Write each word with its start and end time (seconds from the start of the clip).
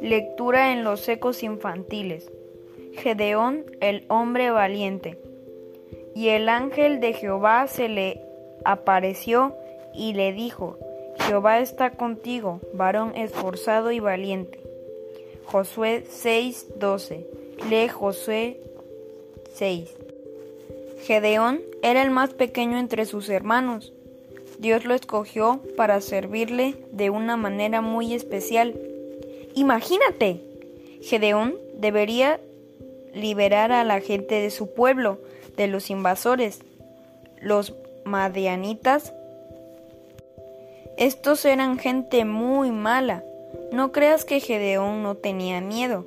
Lectura 0.00 0.72
en 0.72 0.84
los 0.84 1.08
ecos 1.08 1.42
infantiles. 1.42 2.30
Gedeón, 2.94 3.64
el 3.80 4.04
hombre 4.08 4.50
valiente. 4.50 5.18
Y 6.14 6.28
el 6.28 6.48
ángel 6.48 7.00
de 7.00 7.12
Jehová 7.12 7.66
se 7.66 7.88
le 7.88 8.22
apareció 8.64 9.54
y 9.94 10.14
le 10.14 10.32
dijo, 10.32 10.78
Jehová 11.20 11.60
está 11.60 11.90
contigo, 11.90 12.60
varón 12.72 13.14
esforzado 13.16 13.92
y 13.92 14.00
valiente. 14.00 14.60
Josué 15.44 16.04
6:12. 16.08 17.26
Lee 17.68 17.88
Josué 17.88 18.60
6. 19.52 19.94
Gedeón 21.02 21.60
era 21.82 22.02
el 22.02 22.10
más 22.10 22.34
pequeño 22.34 22.78
entre 22.78 23.04
sus 23.04 23.28
hermanos. 23.28 23.92
Dios 24.58 24.84
lo 24.84 24.94
escogió 24.94 25.60
para 25.76 26.00
servirle 26.00 26.74
de 26.92 27.10
una 27.10 27.36
manera 27.36 27.80
muy 27.80 28.14
especial. 28.14 28.74
Imagínate, 29.54 30.40
Gedeón 31.00 31.56
debería 31.74 32.40
liberar 33.14 33.72
a 33.72 33.84
la 33.84 34.00
gente 34.00 34.36
de 34.36 34.50
su 34.50 34.74
pueblo 34.74 35.18
de 35.56 35.66
los 35.66 35.90
invasores, 35.90 36.60
los 37.40 37.74
madianitas. 38.04 39.12
Estos 40.96 41.44
eran 41.44 41.78
gente 41.78 42.24
muy 42.24 42.70
mala. 42.70 43.24
No 43.72 43.92
creas 43.92 44.24
que 44.24 44.40
Gedeón 44.40 45.02
no 45.02 45.14
tenía 45.14 45.60
miedo. 45.60 46.06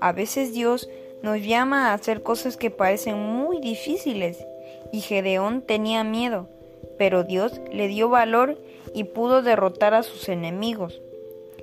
A 0.00 0.12
veces 0.12 0.52
Dios 0.52 0.88
nos 1.22 1.40
llama 1.40 1.88
a 1.88 1.94
hacer 1.94 2.22
cosas 2.22 2.56
que 2.56 2.70
parecen 2.70 3.18
muy 3.18 3.58
difíciles 3.60 4.44
y 4.92 5.00
Gedeón 5.00 5.62
tenía 5.62 6.04
miedo, 6.04 6.48
pero 6.98 7.24
Dios 7.24 7.60
le 7.72 7.88
dio 7.88 8.08
valor 8.08 8.58
y 8.94 9.04
pudo 9.04 9.42
derrotar 9.42 9.94
a 9.94 10.02
sus 10.02 10.28
enemigos. 10.28 11.00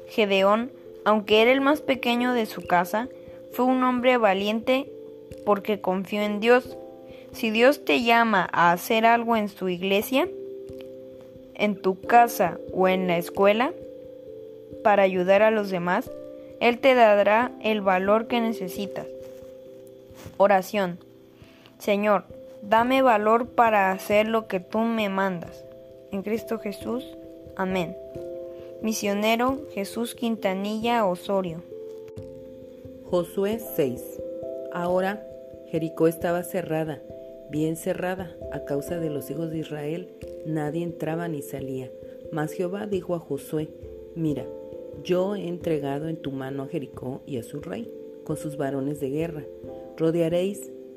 Gedeón 0.07 0.71
aunque 1.03 1.41
era 1.41 1.51
el 1.51 1.61
más 1.61 1.81
pequeño 1.81 2.33
de 2.33 2.45
su 2.45 2.61
casa, 2.61 3.07
fue 3.51 3.65
un 3.65 3.83
hombre 3.83 4.17
valiente 4.17 4.91
porque 5.45 5.81
confió 5.81 6.21
en 6.21 6.39
Dios. 6.39 6.77
Si 7.31 7.49
Dios 7.49 7.85
te 7.85 8.03
llama 8.03 8.47
a 8.51 8.71
hacer 8.71 9.05
algo 9.05 9.35
en 9.35 9.49
su 9.49 9.69
iglesia, 9.69 10.27
en 11.55 11.81
tu 11.81 11.99
casa 11.99 12.59
o 12.73 12.87
en 12.87 13.07
la 13.07 13.17
escuela, 13.17 13.73
para 14.83 15.03
ayudar 15.03 15.41
a 15.41 15.51
los 15.51 15.69
demás, 15.69 16.11
Él 16.59 16.79
te 16.79 16.93
dará 16.93 17.51
el 17.61 17.81
valor 17.81 18.27
que 18.27 18.41
necesitas. 18.41 19.07
Oración. 20.37 20.99
Señor, 21.79 22.25
dame 22.61 23.01
valor 23.01 23.49
para 23.49 23.91
hacer 23.91 24.27
lo 24.27 24.47
que 24.47 24.59
tú 24.59 24.79
me 24.79 25.09
mandas. 25.09 25.65
En 26.11 26.23
Cristo 26.23 26.59
Jesús. 26.59 27.05
Amén. 27.55 27.97
Misionero 28.81 29.59
Jesús 29.73 30.15
Quintanilla 30.15 31.05
Osorio. 31.05 31.61
Josué 33.09 33.59
6. 33.59 34.21
Ahora 34.73 35.27
Jericó 35.67 36.07
estaba 36.07 36.43
cerrada, 36.43 37.01
bien 37.49 37.75
cerrada, 37.75 38.35
a 38.51 38.65
causa 38.65 38.99
de 38.99 39.09
los 39.09 39.29
hijos 39.29 39.51
de 39.51 39.59
Israel, 39.59 40.09
nadie 40.45 40.83
entraba 40.83 41.27
ni 41.27 41.41
salía. 41.41 41.91
Mas 42.31 42.53
Jehová 42.53 42.87
dijo 42.87 43.15
a 43.15 43.19
Josué, 43.19 43.69
mira, 44.15 44.45
yo 45.03 45.35
he 45.35 45.47
entregado 45.47 46.07
en 46.07 46.17
tu 46.17 46.31
mano 46.31 46.63
a 46.63 46.67
Jericó 46.67 47.21
y 47.25 47.37
a 47.37 47.43
su 47.43 47.59
rey, 47.59 47.91
con 48.23 48.37
sus 48.37 48.57
varones 48.57 48.99
de 48.99 49.09
guerra. 49.09 49.43
Rodearéis, 49.97 50.71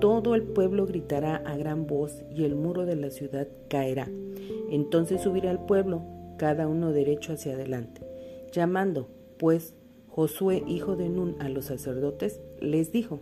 todo 0.00 0.34
el 0.34 0.42
pueblo 0.42 0.86
gritará 0.86 1.36
a 1.36 1.56
gran 1.56 1.86
voz 1.86 2.24
y 2.30 2.44
el 2.44 2.54
muro 2.54 2.86
de 2.86 2.96
la 2.96 3.10
ciudad 3.10 3.48
caerá. 3.68 4.08
Entonces 4.70 5.22
subirá 5.22 5.50
el 5.50 5.58
pueblo, 5.60 6.02
cada 6.38 6.68
uno 6.68 6.92
derecho 6.92 7.32
hacia 7.32 7.54
adelante, 7.54 8.02
llamando, 8.52 9.08
pues, 9.38 9.74
Josué, 10.08 10.64
hijo 10.66 10.96
de 10.96 11.08
Nun, 11.08 11.36
a 11.40 11.48
los 11.48 11.66
sacerdotes, 11.66 12.40
les 12.60 12.90
dijo, 12.90 13.20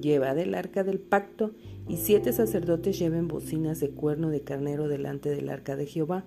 Llevad 0.00 0.38
el 0.38 0.54
arca 0.54 0.84
del 0.84 0.98
pacto, 0.98 1.50
y 1.88 1.98
siete 1.98 2.32
sacerdotes 2.32 2.98
lleven 2.98 3.28
bocinas 3.28 3.80
de 3.80 3.90
cuerno 3.90 4.30
de 4.30 4.40
carnero 4.40 4.88
delante 4.88 5.28
del 5.28 5.50
arca 5.50 5.76
de 5.76 5.86
Jehová. 5.86 6.24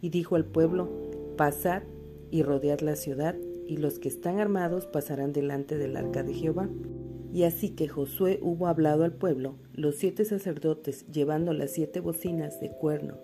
Y 0.00 0.08
dijo 0.08 0.34
al 0.34 0.44
pueblo, 0.44 0.88
Pasad 1.36 1.82
y 2.30 2.42
rodead 2.42 2.80
la 2.80 2.96
ciudad, 2.96 3.36
y 3.68 3.76
los 3.76 3.98
que 3.98 4.08
están 4.08 4.40
armados 4.40 4.86
pasarán 4.86 5.32
delante 5.32 5.78
del 5.78 5.96
arca 5.96 6.22
de 6.22 6.34
Jehová. 6.34 6.68
Y 7.34 7.42
así 7.42 7.70
que 7.70 7.88
Josué 7.88 8.38
hubo 8.42 8.68
hablado 8.68 9.02
al 9.02 9.12
pueblo, 9.12 9.56
los 9.74 9.96
siete 9.96 10.24
sacerdotes, 10.24 11.04
llevando 11.10 11.52
las 11.52 11.72
siete 11.72 11.98
bocinas 11.98 12.60
de 12.60 12.70
cuerno 12.70 13.16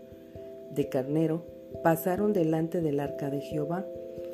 de 0.75 0.89
carnero, 0.89 1.47
pasaron 1.85 2.33
delante 2.33 2.81
del 2.81 2.99
arca 2.99 3.31
de 3.31 3.41
Jehová, 3.41 3.87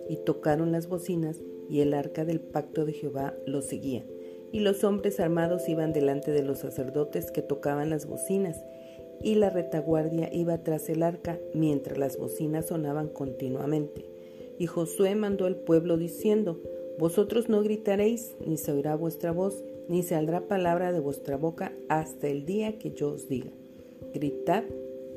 y 0.09 0.17
tocaron 0.17 0.73
las 0.73 0.89
bocinas, 0.89 1.43
y 1.69 1.81
el 1.81 1.93
arca 1.93 2.25
del 2.25 2.41
pacto 2.41 2.87
de 2.87 2.95
Jehová 2.95 3.35
lo 3.47 3.61
seguía. 3.61 4.03
Y 4.51 4.61
los 4.61 4.83
hombres 4.83 5.21
armados 5.21 5.69
iban 5.69 5.93
delante 5.93 6.31
de 6.31 6.43
los 6.43 6.61
sacerdotes 6.61 7.31
que 7.31 7.43
tocaban 7.43 7.91
las 7.91 8.07
bocinas, 8.07 8.65
y 9.23 9.35
la 9.35 9.51
retaguardia 9.51 10.33
iba 10.33 10.57
tras 10.63 10.89
el 10.89 11.03
arca 11.03 11.39
mientras 11.53 11.99
las 11.99 12.17
bocinas 12.17 12.69
sonaban 12.69 13.09
continuamente. 13.09 14.07
Y 14.59 14.69
Josué 14.69 15.15
mandó 15.17 15.45
al 15.45 15.57
pueblo 15.57 15.99
diciendo, 15.99 16.63
Vosotros 16.99 17.49
no 17.49 17.63
gritaréis, 17.63 18.37
ni 18.47 18.57
se 18.57 18.73
oirá 18.73 18.97
vuestra 18.97 19.33
voz, 19.33 19.63
ni 19.89 20.03
saldrá 20.03 20.49
palabra 20.49 20.93
de 20.93 21.01
vuestra 21.01 21.37
boca 21.37 21.73
hasta 21.89 22.29
el 22.29 22.47
día 22.47 22.79
que 22.79 22.93
yo 22.93 23.11
os 23.13 23.29
diga. 23.29 23.51
Gritad, 24.15 24.65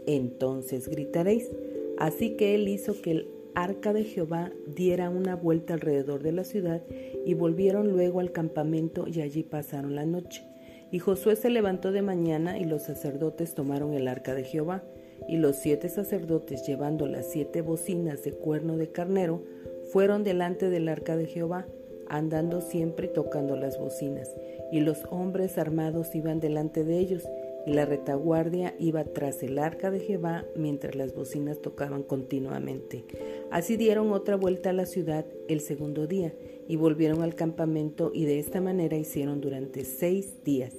entonces 0.05 0.89
gritaréis. 0.89 1.49
Así 1.97 2.31
que 2.31 2.55
él 2.55 2.67
hizo 2.67 3.01
que 3.01 3.11
el 3.11 3.27
arca 3.55 3.93
de 3.93 4.03
Jehová 4.03 4.51
diera 4.67 5.09
una 5.09 5.35
vuelta 5.35 5.73
alrededor 5.73 6.21
de 6.21 6.31
la 6.31 6.43
ciudad 6.43 6.81
y 7.25 7.33
volvieron 7.33 7.91
luego 7.91 8.19
al 8.19 8.31
campamento 8.31 9.05
y 9.07 9.21
allí 9.21 9.43
pasaron 9.43 9.95
la 9.95 10.05
noche. 10.05 10.43
Y 10.91 10.99
Josué 10.99 11.35
se 11.35 11.49
levantó 11.49 11.91
de 11.91 12.01
mañana 12.01 12.57
y 12.57 12.65
los 12.65 12.83
sacerdotes 12.83 13.53
tomaron 13.53 13.93
el 13.93 14.07
arca 14.07 14.33
de 14.33 14.43
Jehová 14.43 14.83
y 15.27 15.37
los 15.37 15.57
siete 15.57 15.89
sacerdotes 15.89 16.65
llevando 16.65 17.05
las 17.05 17.29
siete 17.29 17.61
bocinas 17.61 18.23
de 18.23 18.31
cuerno 18.31 18.77
de 18.77 18.91
carnero 18.91 19.43
fueron 19.91 20.23
delante 20.23 20.69
del 20.69 20.87
arca 20.87 21.17
de 21.17 21.25
Jehová 21.25 21.67
andando 22.09 22.59
siempre 22.59 23.07
tocando 23.07 23.55
las 23.55 23.79
bocinas 23.79 24.35
y 24.71 24.81
los 24.81 25.05
hombres 25.09 25.57
armados 25.57 26.13
iban 26.15 26.39
delante 26.39 26.83
de 26.83 26.97
ellos 26.99 27.23
y 27.65 27.73
la 27.73 27.85
retaguardia 27.85 28.73
iba 28.79 29.03
tras 29.03 29.43
el 29.43 29.59
arca 29.59 29.91
de 29.91 29.99
Jehová 29.99 30.45
mientras 30.55 30.95
las 30.95 31.13
bocinas 31.13 31.61
tocaban 31.61 32.03
continuamente. 32.03 33.05
Así 33.51 33.77
dieron 33.77 34.11
otra 34.11 34.35
vuelta 34.35 34.71
a 34.71 34.73
la 34.73 34.85
ciudad 34.85 35.25
el 35.47 35.61
segundo 35.61 36.07
día 36.07 36.33
y 36.67 36.75
volvieron 36.75 37.21
al 37.21 37.35
campamento 37.35 38.11
y 38.13 38.25
de 38.25 38.39
esta 38.39 38.59
manera 38.59 38.97
hicieron 38.97 39.39
durante 39.39 39.85
seis 39.85 40.43
días. 40.43 40.73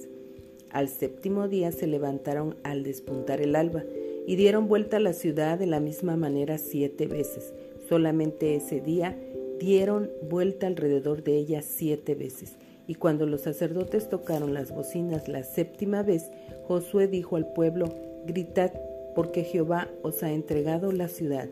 Al 0.69 0.87
séptimo 0.87 1.47
día 1.47 1.71
se 1.71 1.87
levantaron 1.87 2.55
al 2.63 2.83
despuntar 2.83 3.41
el 3.41 3.55
alba 3.55 3.83
y 4.25 4.35
dieron 4.35 4.67
vuelta 4.67 4.97
a 4.97 5.01
la 5.01 5.13
ciudad 5.13 5.59
de 5.59 5.67
la 5.67 5.79
misma 5.79 6.15
manera 6.15 6.57
siete 6.57 7.07
veces. 7.07 7.53
Solamente 7.91 8.55
ese 8.55 8.79
día 8.79 9.17
dieron 9.59 10.09
vuelta 10.29 10.65
alrededor 10.65 11.23
de 11.23 11.35
ella 11.35 11.61
siete 11.61 12.15
veces. 12.15 12.55
Y 12.87 12.95
cuando 12.95 13.25
los 13.25 13.41
sacerdotes 13.41 14.07
tocaron 14.07 14.53
las 14.53 14.73
bocinas 14.73 15.27
la 15.27 15.43
séptima 15.43 16.01
vez, 16.01 16.31
Josué 16.69 17.09
dijo 17.09 17.35
al 17.35 17.51
pueblo, 17.51 17.89
gritad, 18.25 18.71
porque 19.13 19.43
Jehová 19.43 19.89
os 20.03 20.23
ha 20.23 20.31
entregado 20.31 20.93
la 20.93 21.09
ciudad, 21.09 21.49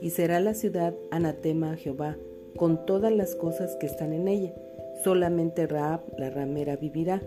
y 0.00 0.10
será 0.10 0.38
la 0.38 0.54
ciudad 0.54 0.94
anatema 1.10 1.72
a 1.72 1.76
Jehová, 1.76 2.16
con 2.54 2.86
todas 2.86 3.12
las 3.12 3.34
cosas 3.34 3.74
que 3.74 3.86
están 3.86 4.12
en 4.12 4.28
ella. 4.28 4.54
Solamente 5.02 5.66
Raab, 5.66 6.02
la 6.16 6.30
ramera, 6.30 6.76
vivirá, 6.76 7.20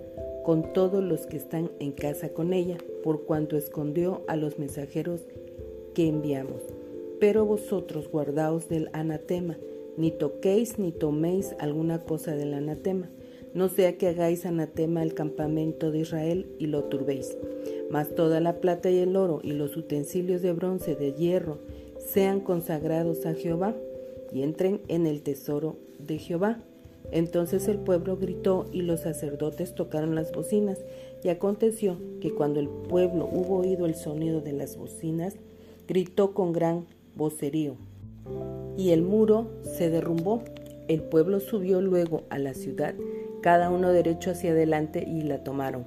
con 0.45 0.71
todos 0.71 1.04
los 1.04 1.25
que 1.25 1.36
están 1.36 1.69
en 1.81 1.92
casa 1.92 2.30
con 2.30 2.54
ella, 2.54 2.77
por 3.04 3.25
cuanto 3.25 3.57
escondió 3.57 4.24
a 4.30 4.38
los 4.38 4.57
mensajeros 4.57 5.19
que 5.94 6.07
enviamos. 6.07 6.62
Pero 7.19 7.45
vosotros 7.45 8.10
guardaos 8.10 8.69
del 8.69 8.89
anatema, 8.94 9.57
ni 9.98 10.12
toquéis 10.12 10.80
ni 10.80 10.92
toméis 10.92 11.56
alguna 11.60 12.00
cosa 12.00 12.36
del 12.36 12.54
anatema 12.54 13.10
no 13.54 13.69
sea 13.69 13.98
que 13.98 14.07
hagáis 14.07 14.45
anatema 14.45 15.04
el 15.04 15.13
campamento 15.13 15.92
de 15.92 16.00
Israel 16.00 16.48
y 16.57 16.68
lo 16.68 16.86
turbéis. 16.86 17.38
Mas 17.89 18.15
toda 18.15 18.39
la 18.39 18.60
plata 18.60 18.89
y 18.89 18.98
el 18.98 19.15
oro 19.15 19.42
y 19.44 19.51
los 19.54 19.77
utensilios 19.77 20.42
de 20.42 20.54
bronce, 20.54 20.95
de 20.95 21.13
hierro, 21.13 21.60
sean 22.00 22.39
consagrados 22.39 23.25
a 23.25 23.36
Jehová 23.36 23.75
y 24.31 24.42
entren 24.42 24.81
en 24.88 25.06
el 25.06 25.21
tesoro 25.21 25.77
de 26.00 26.18
Jehová. 26.18 26.63
Entonces 27.12 27.68
el 27.68 27.77
pueblo 27.77 28.18
gritó 28.18 28.65
y 28.71 28.81
los 28.81 29.01
sacerdotes 29.01 29.75
tocaron 29.75 30.15
las 30.15 30.31
bocinas. 30.31 30.80
Y 31.24 31.30
aconteció 31.30 31.98
que 32.21 32.31
cuando 32.31 32.60
el 32.60 32.68
pueblo 32.68 33.30
hubo 33.31 33.60
oído 33.60 33.86
el 33.86 33.94
sonido 33.94 34.42
de 34.42 34.54
las 34.54 34.77
bocinas, 34.77 35.36
gritó 35.88 36.33
con 36.33 36.54
gran 36.54 36.88
Y 38.77 38.92
el 38.92 39.01
muro 39.01 39.51
se 39.63 39.89
derrumbó. 39.89 40.44
El 40.88 41.01
pueblo 41.01 41.39
subió 41.39 41.81
luego 41.81 42.24
a 42.30 42.39
la 42.39 42.54
ciudad, 42.54 42.95
cada 43.42 43.69
uno 43.69 43.92
derecho 43.92 44.31
hacia 44.31 44.51
adelante, 44.51 45.04
y 45.07 45.21
la 45.21 45.44
tomaron. 45.44 45.86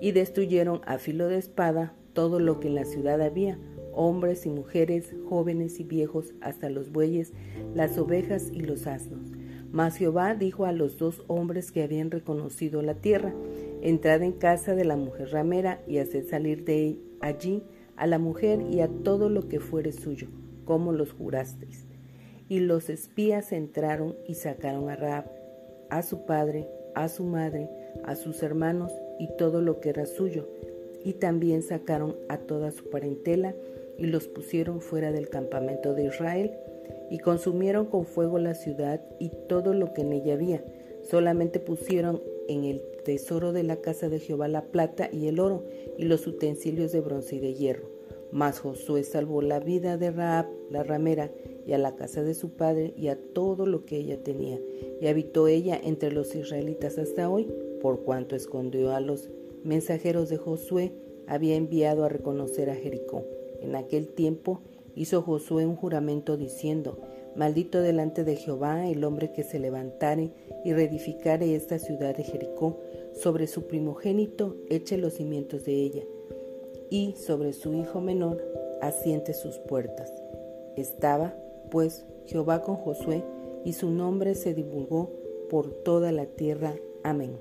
Y 0.00 0.12
destruyeron 0.12 0.80
a 0.86 0.98
filo 0.98 1.28
de 1.28 1.38
espada 1.38 1.94
todo 2.12 2.40
lo 2.40 2.60
que 2.60 2.68
en 2.68 2.76
la 2.76 2.84
ciudad 2.84 3.20
había, 3.20 3.58
hombres 3.92 4.46
y 4.46 4.50
mujeres, 4.50 5.14
jóvenes 5.28 5.80
y 5.80 5.84
viejos, 5.84 6.32
hasta 6.40 6.70
los 6.70 6.90
bueyes, 6.90 7.32
las 7.74 7.98
ovejas 7.98 8.50
y 8.52 8.60
los 8.60 8.86
asnos. 8.86 9.32
Mas 9.72 9.96
Jehová 9.96 10.34
dijo 10.34 10.66
a 10.66 10.72
los 10.72 10.98
dos 10.98 11.24
hombres 11.26 11.72
que 11.72 11.82
habían 11.82 12.12
reconocido 12.12 12.80
la 12.80 12.94
tierra, 12.94 13.34
entrad 13.82 14.22
en 14.22 14.32
casa 14.32 14.74
de 14.76 14.84
la 14.84 14.96
mujer 14.96 15.30
ramera 15.32 15.82
y 15.88 15.98
haced 15.98 16.28
salir 16.28 16.64
de 16.64 16.96
allí 17.20 17.62
a 17.96 18.06
la 18.06 18.18
mujer 18.18 18.60
y 18.60 18.80
a 18.80 18.88
todo 18.88 19.28
lo 19.28 19.48
que 19.48 19.60
fuere 19.60 19.92
suyo, 19.92 20.28
como 20.64 20.92
los 20.92 21.12
jurasteis. 21.12 21.86
Y 22.48 22.60
los 22.60 22.90
espías 22.90 23.52
entraron 23.52 24.16
y 24.26 24.34
sacaron 24.34 24.88
a 24.90 24.96
Raab, 24.96 25.30
a 25.90 26.02
su 26.02 26.26
padre, 26.26 26.68
a 26.94 27.08
su 27.08 27.24
madre, 27.24 27.68
a 28.04 28.16
sus 28.16 28.42
hermanos 28.42 28.92
y 29.18 29.28
todo 29.36 29.60
lo 29.60 29.80
que 29.80 29.90
era 29.90 30.06
suyo, 30.06 30.48
y 31.04 31.14
también 31.14 31.62
sacaron 31.62 32.16
a 32.28 32.38
toda 32.38 32.70
su 32.70 32.88
parentela 32.90 33.54
y 33.98 34.06
los 34.06 34.26
pusieron 34.26 34.80
fuera 34.80 35.12
del 35.12 35.28
campamento 35.28 35.94
de 35.94 36.06
Israel, 36.06 36.52
y 37.10 37.18
consumieron 37.18 37.86
con 37.86 38.06
fuego 38.06 38.38
la 38.38 38.54
ciudad 38.54 39.00
y 39.18 39.30
todo 39.48 39.74
lo 39.74 39.92
que 39.92 40.02
en 40.02 40.12
ella 40.12 40.34
había. 40.34 40.64
Solamente 41.02 41.60
pusieron 41.60 42.22
en 42.48 42.64
el 42.64 42.82
tesoro 43.04 43.52
de 43.52 43.62
la 43.62 43.80
casa 43.80 44.08
de 44.08 44.18
Jehová 44.18 44.48
la 44.48 44.66
plata 44.66 45.08
y 45.12 45.28
el 45.28 45.40
oro, 45.40 45.64
y 45.98 46.04
los 46.04 46.26
utensilios 46.26 46.92
de 46.92 47.00
bronce 47.00 47.36
y 47.36 47.40
de 47.40 47.54
hierro. 47.54 47.88
Mas 48.32 48.58
Josué 48.58 49.04
salvó 49.04 49.42
la 49.42 49.60
vida 49.60 49.96
de 49.96 50.10
Raab, 50.10 50.46
la 50.70 50.82
ramera, 50.82 51.30
y 51.66 51.72
a 51.72 51.78
la 51.78 51.94
casa 51.94 52.22
de 52.22 52.34
su 52.34 52.50
padre, 52.50 52.92
y 52.96 53.08
a 53.08 53.16
todo 53.16 53.64
lo 53.66 53.84
que 53.84 53.96
ella 53.96 54.22
tenía. 54.22 54.60
Y 55.00 55.06
habitó 55.06 55.46
ella 55.46 55.80
entre 55.82 56.10
los 56.12 56.34
israelitas 56.34 56.98
hasta 56.98 57.30
hoy, 57.30 57.48
por 57.80 58.00
cuanto 58.00 58.34
escondió 58.34 58.90
a 58.92 59.00
los 59.00 59.30
mensajeros 59.62 60.28
de 60.28 60.36
Josué, 60.36 60.92
había 61.26 61.54
enviado 61.54 62.04
a 62.04 62.08
reconocer 62.08 62.70
a 62.70 62.74
Jericó. 62.74 63.24
En 63.60 63.76
aquel 63.76 64.08
tiempo 64.08 64.60
hizo 64.94 65.22
Josué 65.22 65.64
un 65.66 65.76
juramento 65.76 66.36
diciendo, 66.36 66.98
Maldito 67.36 67.80
delante 67.80 68.24
de 68.24 68.36
Jehová 68.36 68.88
el 68.88 69.04
hombre 69.04 69.32
que 69.32 69.42
se 69.42 69.58
levantare 69.58 70.30
y 70.64 70.72
reedificare 70.72 71.54
esta 71.54 71.78
ciudad 71.78 72.16
de 72.16 72.24
Jericó, 72.24 72.78
sobre 73.12 73.46
su 73.46 73.66
primogénito 73.66 74.56
eche 74.68 74.96
los 74.98 75.14
cimientos 75.14 75.64
de 75.64 75.72
ella, 75.72 76.02
y 76.90 77.14
sobre 77.16 77.52
su 77.52 77.74
hijo 77.74 78.00
menor 78.00 78.42
asiente 78.80 79.34
sus 79.34 79.58
puertas. 79.58 80.12
Estaba, 80.76 81.34
pues, 81.70 82.04
Jehová 82.26 82.62
con 82.62 82.76
Josué, 82.76 83.22
y 83.64 83.72
su 83.72 83.90
nombre 83.90 84.34
se 84.34 84.54
divulgó 84.54 85.10
por 85.48 85.70
toda 85.70 86.12
la 86.12 86.26
tierra. 86.26 86.74
Amén. 87.02 87.38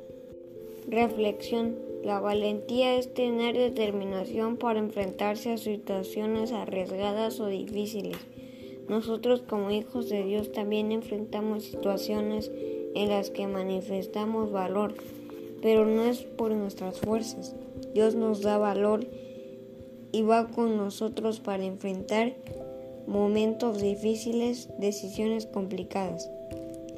Reflexión. 0.88 1.75
La 2.04 2.19
valentía 2.19 2.96
es 2.98 3.13
tener 3.13 3.57
determinación 3.57 4.57
para 4.57 4.80
enfrentarse 4.80 5.54
a 5.54 5.57
situaciones 5.57 6.51
arriesgadas 6.51 7.39
o 7.39 7.48
difíciles. 7.48 8.18
Nosotros 8.88 9.41
como 9.41 9.71
hijos 9.71 10.09
de 10.09 10.24
Dios 10.24 10.51
también 10.51 10.91
enfrentamos 10.91 11.63
situaciones 11.63 12.51
en 12.95 13.09
las 13.09 13.30
que 13.30 13.47
manifestamos 13.47 14.51
valor, 14.51 14.95
pero 15.62 15.85
no 15.85 16.03
es 16.03 16.19
por 16.19 16.51
nuestras 16.51 17.00
fuerzas. 17.00 17.56
Dios 17.94 18.15
nos 18.15 18.41
da 18.41 18.57
valor 18.57 19.06
y 20.12 20.21
va 20.21 20.47
con 20.47 20.77
nosotros 20.77 21.39
para 21.39 21.65
enfrentar 21.65 22.33
momentos 23.07 23.81
difíciles, 23.81 24.69
decisiones 24.80 25.45
complicadas. 25.45 26.29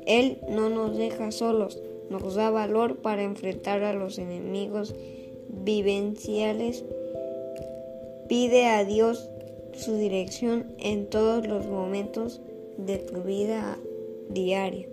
Él 0.05 0.39
no 0.49 0.69
nos 0.69 0.97
deja 0.97 1.31
solos 1.31 1.81
nos 2.09 2.35
da 2.35 2.49
valor 2.49 2.97
para 2.97 3.23
enfrentar 3.23 3.83
a 3.83 3.93
los 3.93 4.17
enemigos 4.19 4.95
vivenciales. 5.49 6.83
Pide 8.27 8.67
a 8.67 8.83
Dios 8.83 9.29
su 9.77 9.95
dirección 9.97 10.75
en 10.79 11.07
todos 11.07 11.47
los 11.47 11.65
momentos 11.65 12.41
de 12.77 12.97
tu 12.97 13.21
vida 13.23 13.77
diaria. 14.29 14.87